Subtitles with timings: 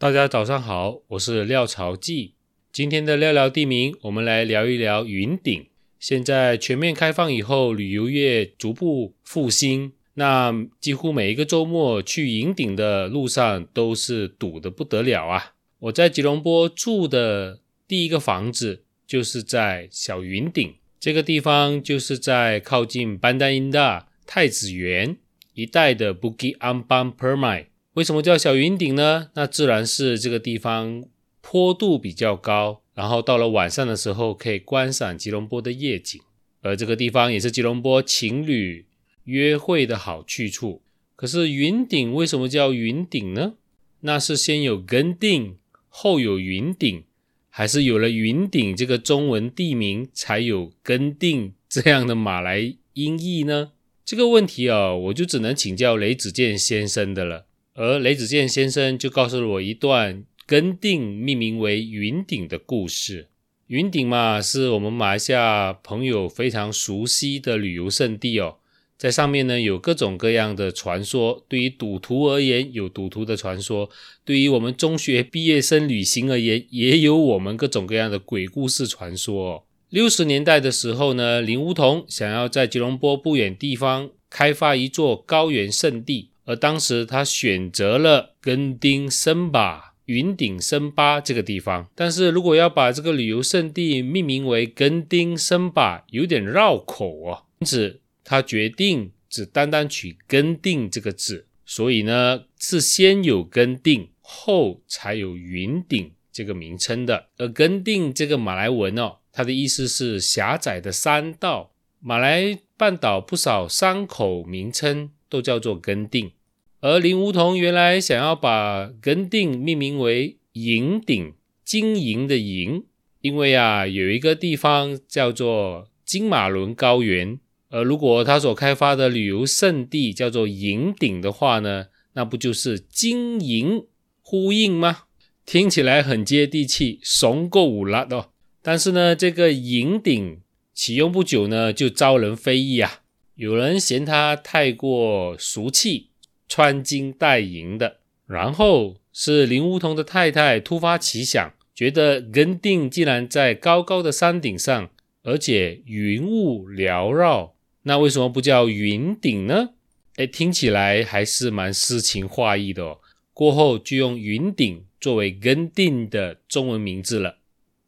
[0.00, 2.32] 大家早上好，我是廖朝记。
[2.72, 5.66] 今天的廖聊地名，我们来聊一聊云顶。
[5.98, 15.52] 现在全面开放以后，旅游业逐步复兴，那几乎每一个周末去云顶的路上都是堵得不得了啊！
[15.80, 25.18] 我在吉隆坡住的第一个房子就是在小云顶这个地方，就是在靠近班丹因大太子园
[25.52, 27.66] 一带的 Bukit Ambang Permai。
[28.00, 29.28] 为什么叫小云顶呢？
[29.34, 31.04] 那自然是这个地方
[31.42, 36.18] 坡度比较高，然后到了晚上的时候可以观赏吉隆坡的夜景，
[36.62, 38.86] 而这个地方也是吉隆坡情侣
[39.24, 40.80] 约会的好去处。
[41.14, 43.56] 可是云顶为什么叫云顶呢？
[44.00, 45.58] 那是先有根定，
[45.90, 47.04] 后有云顶，
[47.50, 53.72] 还是有了云顶这个中文地名，才有根定这样的马来音译呢？
[54.06, 57.44] 这个问题啊，我就只能请教雷子健先生的了。
[57.74, 63.28] 而雷子健先生就告诉了我一段根定命名为云顶的故事。
[63.68, 68.56] 云顶嘛，是我们马来西亚朋友非常熟悉的旅游胜地哦。
[68.98, 71.46] 在上面呢，有各种各样的传说。
[71.48, 73.88] 对于赌徒而言，有赌徒的传说；
[74.24, 79.64] 对于我们中学毕业生旅行而言，也有我们各种各样的鬼故事传说。
[79.88, 86.30] 六十年代的时候呢，林梧桐想要在吉隆坡不远地方开发一座高原圣地。
[86.50, 97.44] 而当时他选择了根丁森巴云顶森巴这个地方，但是如果要把这个旅游胜地命名为根丁森巴，有点绕口哦。
[97.60, 107.28] 因此他决定只单单取根定这个字，所以呢是先有根定，后才有云顶这个名称的。
[107.36, 111.70] 而根定这个马来文哦，它的意思是狭窄的山道。
[112.00, 116.32] 马来半岛不少山口名称都叫做根定。
[116.80, 122.84] 而林梧桐原来想要把根定命名为银顶，金银的银，
[123.20, 133.84] 因为啊有一个地方叫做金马伦高原，而如果他所开发的旅游胜地叫做银顶的话呢，那不就是金银
[134.22, 135.04] 呼应吗？
[135.44, 138.30] 听起来很接地气，怂够五了哦。
[138.62, 140.40] 但是呢，这个银顶
[140.72, 143.00] 启用不久呢，就遭人非议啊，
[143.34, 146.09] 有人嫌它太过俗气。
[146.50, 154.90] 穿金戴银的，然后是林梧桐的太太突发奇想，觉得根定既然在高高的山顶上，
[155.22, 159.70] 而且云雾缭绕，那为什么不叫云顶呢？
[160.16, 162.98] 哎，听起来还是蛮诗情画意的哦。
[163.32, 167.36] 过后就用云顶作为根定的中文名字了。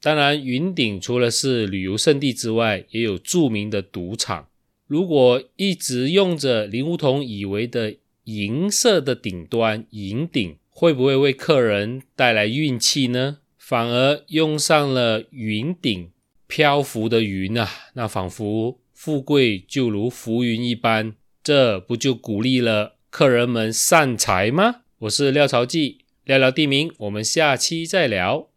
[0.00, 4.46] 当然，云顶除了是旅游胜地之外，也有著名的赌场。
[4.86, 7.96] 如果一直用着林梧桐以为的。
[8.24, 13.38] 银色的顶端，银顶会不会为客人带来运气呢？
[13.58, 16.10] 反而用上了云顶，
[16.46, 24.82] 漂浮的云啊，那仿佛富贵就如浮云一般，这不就鼓励了客人们散财吗？
[25.00, 28.51] 我是廖朝记，聊聊地名，我们下期再聊。